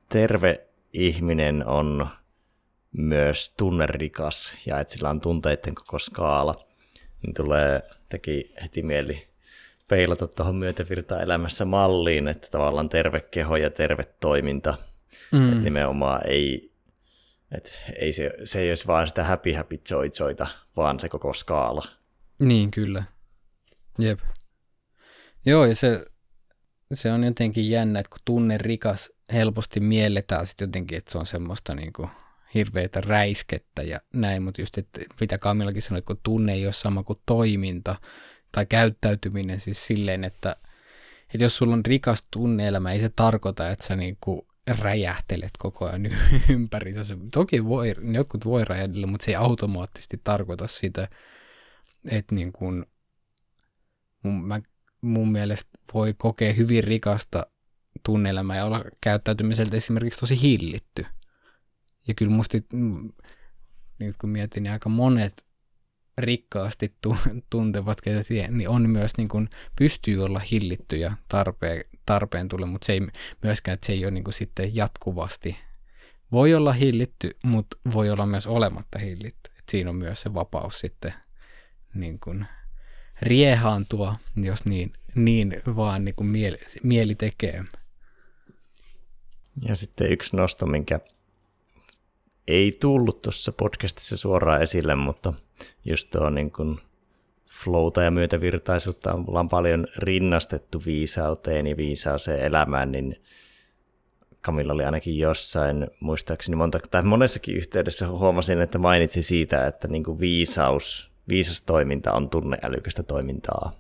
[0.08, 2.08] terve ihminen on
[2.92, 6.66] myös tunnerikas ja että sillä on tunteiden koko skaala,
[7.22, 9.28] niin tulee, teki heti mieli
[9.88, 14.74] peilata tuohon myötävirta elämässä malliin, että tavallaan terve keho ja terve toiminta,
[15.32, 15.48] mm.
[15.48, 16.73] että nimenomaan ei,
[17.52, 21.32] että ei se, se ei olisi vaan sitä happy happy joy joyta, vaan se koko
[21.32, 21.86] skaala.
[22.38, 23.04] Niin, kyllä.
[23.98, 24.20] Jep.
[25.46, 26.04] Joo, ja se,
[26.94, 31.26] se on jotenkin jännä, että kun tunne rikas helposti mielletään sitten jotenkin, että se on
[31.26, 32.08] semmoista niin kuin
[32.54, 36.72] hirveätä räiskettä ja näin, mutta just, että mitä Kamillakin sanoi, että kun tunne ei ole
[36.72, 37.96] sama kuin toiminta
[38.52, 40.56] tai käyttäytyminen siis silleen, että,
[41.34, 45.86] että jos sulla on rikas tunneelämä, ei se tarkoita, että sä niin kuin räjähtelet koko
[45.86, 46.02] ajan
[46.50, 47.16] ympärissä.
[47.32, 51.08] Toki voi, jotkut voi räjähdellä, mutta se ei automaattisesti tarkoita sitä,
[52.10, 52.86] että niin kuin,
[54.22, 54.60] mun, mä,
[55.00, 57.46] mun mielestä voi kokea hyvin rikasta
[58.02, 61.06] tunneelämä ja olla käyttäytymiseltä esimerkiksi tosi hillitty.
[62.08, 62.58] Ja kyllä musta,
[63.98, 65.43] nyt kun mietin, niin aika monet
[66.18, 66.94] rikkaasti
[67.50, 72.92] tuntevat, ketä niin on myös niin kuin, pystyy olla hillittyjä tarpeen, tarpeen tulle, mutta se
[72.92, 73.00] ei
[73.42, 75.56] myöskään, että se ei ole niin kuin sitten jatkuvasti.
[76.32, 79.50] Voi olla hillitty, mutta voi olla myös olematta hillitty.
[79.58, 81.14] Et siinä on myös se vapaus sitten
[81.94, 82.46] niin kuin
[83.22, 87.64] riehaantua, jos niin, niin vaan niin kuin mieli, mieli tekee.
[89.68, 91.00] Ja sitten yksi nosto, minkä
[92.48, 95.32] ei tullut tuossa podcastissa suoraan esille, mutta
[95.84, 96.80] just tuo niin kuin
[97.64, 103.16] flowta ja myötävirtaisuutta ollaan paljon rinnastettu viisauteen ja viisaaseen elämään, niin
[104.40, 110.04] Kamilla oli ainakin jossain, muistaakseni monta, tai monessakin yhteydessä huomasin, että mainitsi siitä, että niin
[110.04, 113.72] kuin viisaus, viisas toiminta on tunneälykästä toimintaa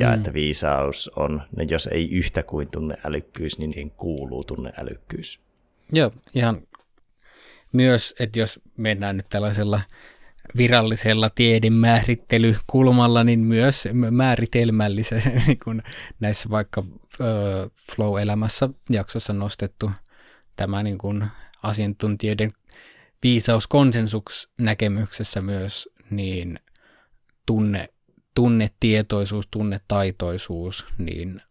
[0.00, 0.14] ja mm.
[0.14, 5.40] että viisaus on, no jos ei yhtä kuin tunneälykkyys, niin siihen kuuluu tunneälykkyys.
[5.92, 6.60] Joo, ihan
[7.72, 9.80] myös, että jos mennään nyt tällaisella
[10.56, 15.82] virallisella tiedemäärittelykulmalla, niin myös määritelmällisen, niin kuin
[16.20, 16.84] näissä vaikka
[17.20, 17.24] ö,
[17.94, 19.90] Flow-elämässä jaksossa nostettu
[20.56, 21.26] tämä niin kuin
[21.62, 22.52] asiantuntijoiden
[23.22, 26.58] viisauskonsensus näkemyksessä myös, niin
[27.46, 27.88] tunne
[28.34, 31.42] tunnetietoisuus, tunnetaitoisuus, niin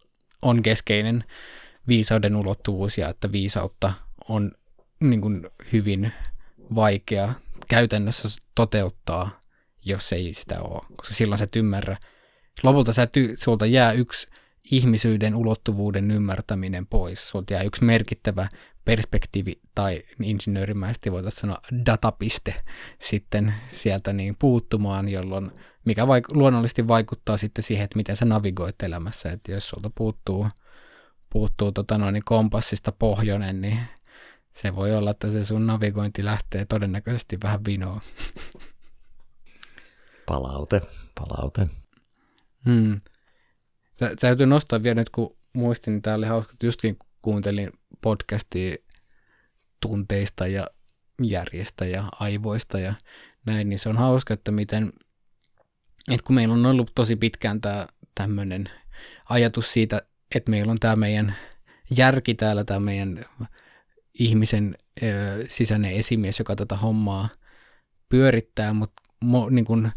[0.41, 1.23] on keskeinen
[1.87, 3.93] viisauden ulottuvuus ja että viisautta
[4.29, 4.51] on
[4.99, 6.11] niin kuin hyvin
[6.75, 7.33] vaikea
[7.67, 9.39] käytännössä toteuttaa,
[9.85, 11.97] jos ei sitä ole, koska silloin sä et ymmärrä.
[12.63, 14.27] Lopulta sä ty, sulta jää yksi
[14.71, 17.29] ihmisyyden ulottuvuuden ymmärtäminen pois.
[17.29, 18.49] Sulta jää yksi merkittävä
[18.85, 22.55] perspektiivi tai insinöörimäisesti voitaisiin sanoa datapiste
[22.99, 25.51] sitten sieltä niin puuttumaan, jolloin
[25.85, 30.47] mikä vaik- luonnollisesti vaikuttaa sitten siihen, että miten sä navigoit elämässä, että jos sulta puuttuu,
[31.29, 33.79] puuttuu tota noin, niin kompassista pohjonen, niin
[34.53, 38.01] se voi olla, että se sun navigointi lähtee todennäköisesti vähän vinoon.
[40.25, 40.81] Palaute,
[41.19, 41.67] palaute.
[42.65, 43.01] Hmm.
[44.19, 48.75] Täytyy nostaa vielä nyt, kun muistin, niin tämä oli hauska, että justkin kuuntelin podcastia
[49.79, 50.67] tunteista ja
[51.21, 52.93] järjestä ja aivoista ja
[53.45, 54.93] näin, niin se on hauska, että miten,
[56.11, 58.69] että kun meillä on ollut tosi pitkään tämä tämmöinen
[59.29, 60.01] ajatus siitä,
[60.35, 61.35] että meillä on tämä meidän
[61.97, 63.25] järki täällä, tämä meidän
[64.19, 65.05] ihmisen ö,
[65.47, 67.29] sisäinen esimies, joka tätä hommaa
[68.09, 69.91] pyörittää, mutta mo, niin kun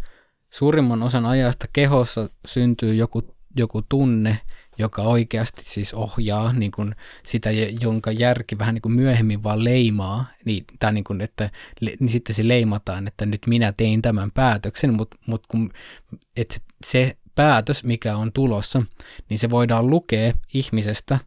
[0.50, 4.40] suurimman osan ajasta kehossa syntyy joku, joku tunne,
[4.78, 6.94] joka oikeasti siis ohjaa niin kuin
[7.26, 7.50] sitä,
[7.80, 11.50] jonka järki vähän niin kuin myöhemmin vaan leimaa, niin, tai niin kuin, että
[11.80, 15.70] niin sitten se leimataan, että nyt minä tein tämän päätöksen, mutta mut kun,
[16.36, 18.82] että se, se päätös, mikä on tulossa,
[19.28, 21.18] niin se voidaan lukea ihmisestä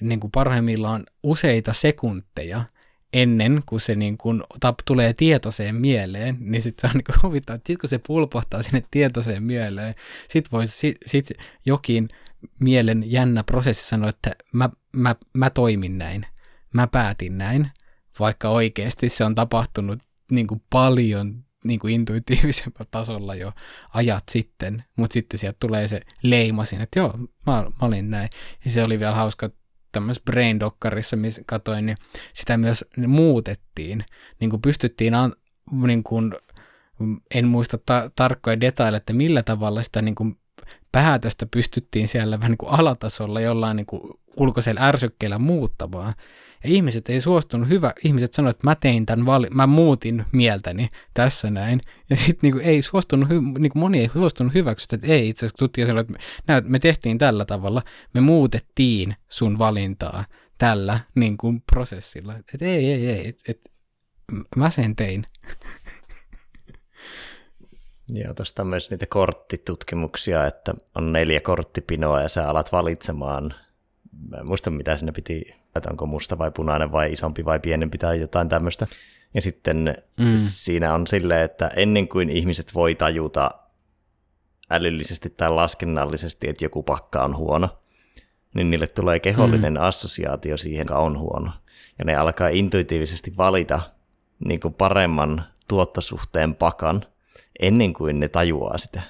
[0.00, 2.64] niin kuin parhaimmillaan useita sekunteja
[3.12, 7.56] ennen kuin se niin kuin tap, tulee tietoiseen mieleen, niin sitten se on niin huvittaa,
[7.56, 9.94] että sit kun se pulpohtaa sinne tietoiseen mieleen,
[10.28, 11.30] sitten voisi sit, sit
[11.66, 12.08] jokin
[12.60, 16.26] mielen jännä prosessi sanoa, että mä, mä, mä toimin näin,
[16.74, 17.70] mä päätin näin,
[18.20, 23.52] vaikka oikeasti se on tapahtunut niin kuin paljon niin kuin intuitiivisemmalla tasolla jo
[23.94, 28.28] ajat sitten, mutta sitten sieltä tulee se leima sinne, että joo, mä, mä olin näin.
[28.64, 29.50] Ja se oli vielä hauska
[29.92, 31.96] tämmöisessä Brain Dockerissa, missä katoin, niin
[32.34, 34.04] sitä myös muutettiin.
[34.40, 35.32] Niin kuin pystyttiin, an,
[35.86, 36.34] niin kuin,
[37.34, 40.36] en muista ta- tarkkoja detaileja, että millä tavalla sitä niin kuin
[40.92, 44.02] päätöstä pystyttiin siellä vähän niin kuin alatasolla jollain niin kuin
[44.36, 46.14] ulkoisella ärsykkeellä muuttamaan.
[46.64, 50.88] Ja ihmiset ei suostunut hyvä, ihmiset sanoivat, että mä tein tämän vali- mä muutin mieltäni
[51.14, 51.80] tässä näin.
[52.10, 55.58] Ja sitten niin ei suostunut, niin kuin moni ei suostunut hyväksyä, että ei itse asiassa
[55.58, 57.82] tutkija sanoi, että me tehtiin tällä tavalla,
[58.14, 60.24] me muutettiin sun valintaa
[60.58, 62.36] tällä niin kuin prosessilla.
[62.36, 63.70] Että ei, ei, ei, että et,
[64.56, 65.26] mä sen tein.
[68.12, 73.54] Joo, tuosta myös niitä korttitutkimuksia, että on neljä korttipinoa ja sä alat valitsemaan,
[74.28, 77.98] mä en muista mitä sinne piti, että onko musta vai punainen vai isompi vai pienempi
[77.98, 78.86] tai jotain tämmöistä.
[79.34, 80.32] Ja sitten mm.
[80.36, 83.50] siinä on silleen, että ennen kuin ihmiset voi tajuta
[84.70, 87.68] älyllisesti tai laskennallisesti, että joku pakka on huono,
[88.54, 89.80] niin niille tulee kehollinen mm.
[89.80, 91.50] assosiaatio siihen, joka on huono.
[91.98, 93.80] Ja ne alkaa intuitiivisesti valita
[94.44, 97.04] niin kuin paremman tuottosuhteen pakan,
[97.60, 99.02] ennen kuin ne tajuaa sitä.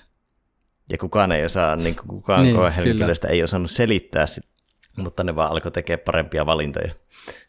[0.92, 4.48] Ja kukaan ei osaa, niin kuin kukaan niin, koehenkilöstä ei osannut selittää sitä,
[4.96, 6.94] mutta ne vaan alkoi tekemään parempia valintoja.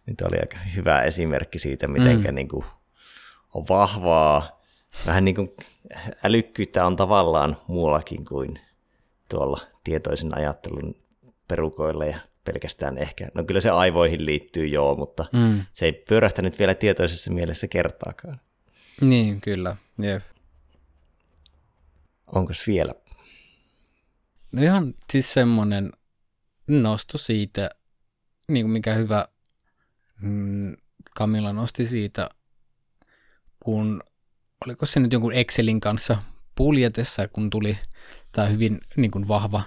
[0.05, 2.35] Niin oli aika hyvä esimerkki siitä, miten mm.
[2.35, 2.65] niin kuin
[3.53, 4.61] on vahvaa,
[5.05, 5.47] vähän niin kuin
[6.23, 8.59] älykkyyttä on tavallaan muuallakin kuin
[9.29, 10.95] tuolla tietoisen ajattelun
[11.47, 15.61] perukoilla ja pelkästään ehkä, no kyllä se aivoihin liittyy joo, mutta mm.
[15.71, 18.39] se ei pyörähtänyt vielä tietoisessa mielessä kertaakaan.
[19.01, 20.21] Niin, kyllä, jep.
[22.32, 22.94] Onko vielä?
[24.52, 25.91] No ihan siis semmoinen
[26.67, 27.70] nosto siitä,
[28.48, 29.26] niin kuin mikä hyvä
[30.22, 30.76] mm,
[31.15, 32.30] Kamilla nosti siitä,
[33.60, 34.02] kun
[34.65, 36.17] oliko se nyt jonkun Excelin kanssa
[36.56, 37.78] puljetessa, kun tuli
[38.32, 39.63] tämä hyvin niin kuin vahva,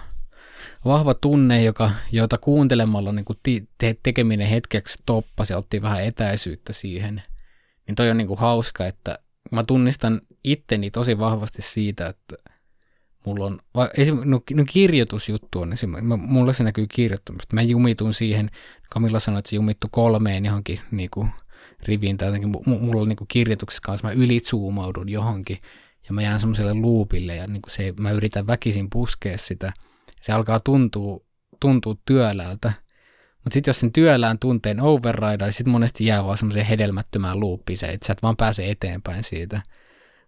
[0.85, 3.39] vahva tunne, joka, jota kuuntelemalla niin kuin
[3.77, 7.21] te, tekeminen hetkeksi toppasi ja otti vähän etäisyyttä siihen.
[7.87, 9.19] Niin toi on niin kuin hauska, että
[9.51, 12.35] mä tunnistan itteni tosi vahvasti siitä, että
[13.25, 13.89] mulla on, va,
[14.25, 17.55] no, no kirjoitusjuttu on esimerkiksi, mulla se näkyy kirjoittamista.
[17.55, 18.49] Mä jumitun siihen,
[18.89, 21.29] Kamilla sanoi, että se jumittu kolmeen johonkin niin kuin,
[21.87, 25.57] riviin tai jotenkin, mulla on niin kuin, kirjoituksessa kanssa, mä ylitsuumaudun johonkin
[26.07, 29.73] ja mä jään semmoiselle loopille ja niin kuin se, mä yritän väkisin puskea sitä.
[30.21, 31.19] Se alkaa tuntua,
[31.59, 32.73] tuntua työläältä.
[33.43, 37.85] Mutta sitten jos sen työlään tunteen overrideaa, niin sitten monesti jää vaan semmoiseen hedelmättömään loopiin
[37.85, 39.61] että sä et vaan pääse eteenpäin siitä.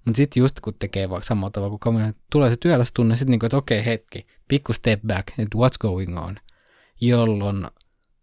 [0.08, 3.46] Mutta sitten just kun tekee vaikka samalla tavalla kuin kamera, tulee se työlästunne, sitten niinku,
[3.46, 6.38] että okei hetki, pikku step back, että what's going on,
[7.02, 7.68] jolloin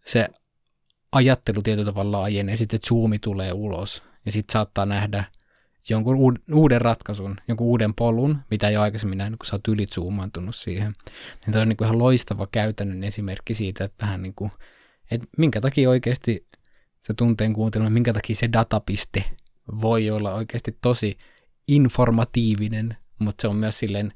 [0.05, 0.27] se
[1.11, 5.23] ajattelu tietyllä tavalla laajenee, sitten zoomi tulee ulos ja sitten saattaa nähdä
[5.89, 10.93] jonkun uuden ratkaisun, jonkun uuden polun, mitä ei aikaisemmin nähnyt, kun sä oot ylitsoomaantunut siihen.
[11.45, 14.51] Niin tämä on niin kuin ihan loistava käytännön esimerkki siitä, että vähän niin kuin,
[15.11, 16.47] että minkä takia oikeasti
[17.01, 19.23] se tunteen kuuntelma, minkä takia se datapiste
[19.81, 21.17] voi olla oikeasti tosi
[21.67, 24.13] informatiivinen, mutta se on myös silleen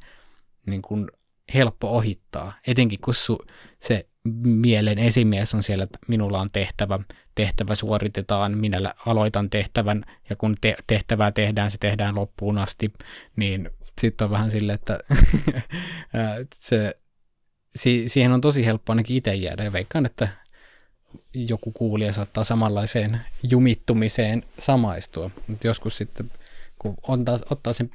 [0.66, 1.08] niin kuin
[1.54, 3.38] helppo ohittaa, etenkin kun su,
[3.80, 4.08] se
[4.44, 7.00] mielen esimies on siellä, että minulla on tehtävä,
[7.36, 12.94] tehtävä suoritetaan, minä aloitan tehtävän, ja kun te- tehtävää tehdään, se tehdään loppuun asti,
[13.36, 13.70] niin
[14.02, 15.00] sitten on vähän silleen, että
[16.54, 16.96] se,
[17.76, 20.28] si- siihen on tosi helppo ainakin itse jäädä, ja veikkaan, että
[21.34, 26.32] joku kuulija saattaa samanlaiseen jumittumiseen samaistua, mutta joskus sitten
[26.80, 27.90] kun ottaa, ottaa sen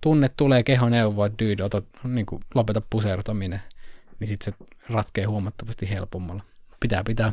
[0.00, 3.60] tunne tulee keho neuvoa, dude, ota, niin kuin, lopeta pusertaminen,
[4.20, 6.42] niin sitten se ratkee huomattavasti helpommalla.
[6.80, 7.32] Pitää pitää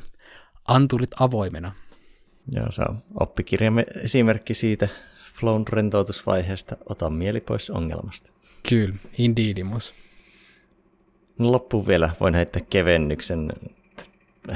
[0.67, 1.71] anturit avoimena.
[2.55, 4.88] Joo, se on oppikirjamme esimerkki siitä
[5.39, 8.32] flown rentoutusvaiheesta, ota mieli pois ongelmasta.
[8.69, 9.93] Kyllä, indeedimus.
[11.39, 13.53] No loppuun vielä voin heittää kevennyksen.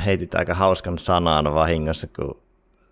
[0.05, 2.41] Heitit aika hauskan sanan vahingossa, kun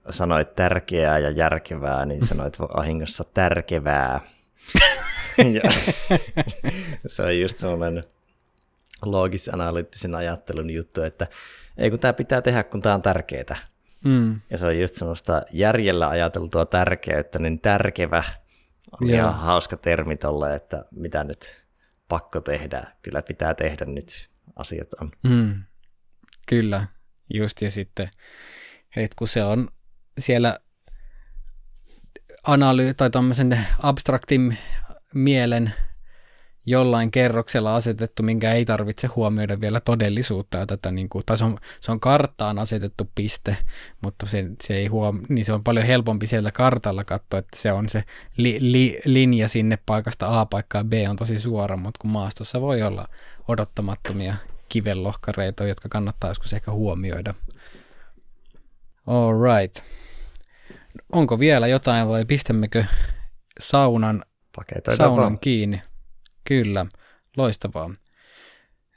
[0.09, 4.19] sanoit tärkeää ja järkevää, niin sanoit vahingossa tärkevää.
[5.53, 5.71] ja,
[7.07, 8.03] se on just semmoinen
[9.01, 11.27] loogis-analyyttisen ajattelun juttu, että
[11.77, 13.57] ei kun tämä pitää tehdä, kun tämä on tärkeää.
[14.05, 14.39] Mm.
[14.49, 18.23] Ja se on just semmoista järjellä ajateltua tärkeyttä, niin tärkevä
[19.01, 19.19] on yeah.
[19.19, 21.65] ihan hauska termi tolle, että mitä nyt
[22.07, 22.87] pakko tehdä.
[23.01, 24.29] Kyllä pitää tehdä nyt.
[24.55, 25.11] Asiat on.
[25.23, 25.63] Mm,
[26.47, 26.87] kyllä,
[27.33, 28.09] just ja sitten,
[28.95, 29.67] että kun se on
[30.19, 30.59] siellä
[32.47, 34.57] analy- tai tämmöisen abstraktin
[35.13, 35.73] mielen
[36.65, 40.57] jollain kerroksella asetettu, minkä ei tarvitse huomioida vielä todellisuutta.
[40.57, 43.57] Ja tätä, niin kuin, tai se on, se on karttaan asetettu piste,
[44.03, 47.71] mutta se, se, ei huom- niin se on paljon helpompi siellä kartalla katsoa, että se
[47.71, 48.03] on se
[48.37, 52.81] li, li, linja sinne paikasta A paikkaan B on tosi suora, mutta kun maastossa voi
[52.81, 53.07] olla
[53.47, 54.35] odottamattomia
[54.69, 57.33] kivellohkareita, jotka kannattaa joskus ehkä huomioida.
[59.07, 59.83] All right.
[61.15, 62.85] Onko vielä jotain vai pistämmekö
[63.59, 64.23] saunan,
[64.97, 65.39] saunan vaan.
[65.39, 65.81] kiinni?
[66.43, 66.85] Kyllä,
[67.37, 67.93] loistavaa.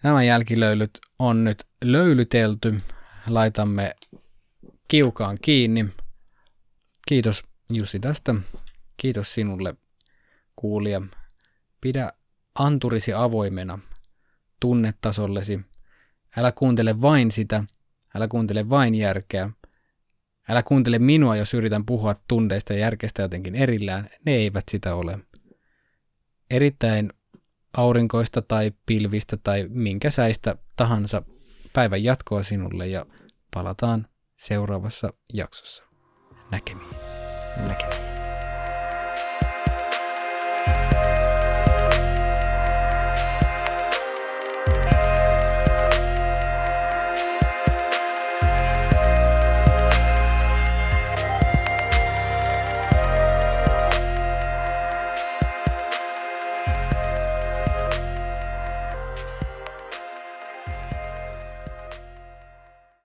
[0.02, 2.80] Nämä jälkilöylyt on nyt löylytelty.
[3.26, 3.94] Laitamme
[4.88, 5.86] kiukaan kiinni.
[7.08, 8.34] Kiitos Jussi tästä.
[8.96, 9.74] Kiitos sinulle
[10.56, 11.02] kuulija.
[11.80, 12.10] Pidä
[12.54, 13.78] anturisi avoimena
[14.60, 15.60] tunnetasollesi.
[16.36, 17.64] Älä kuuntele vain sitä,
[18.14, 19.50] älä kuuntele vain järkeä.
[20.48, 24.10] Älä kuuntele minua, jos yritän puhua tunteista ja järkestä jotenkin erillään.
[24.26, 25.18] Ne eivät sitä ole.
[26.50, 27.12] Erittäin
[27.76, 31.22] aurinkoista tai pilvistä tai minkä säistä tahansa
[31.72, 33.06] päivän jatkoa sinulle ja
[33.54, 35.82] palataan seuraavassa jaksossa.
[36.50, 36.94] Näkemiin.
[37.68, 38.07] Näkemiin.